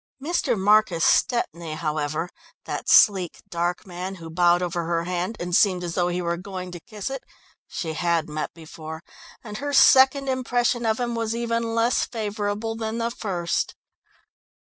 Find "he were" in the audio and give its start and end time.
6.07-6.37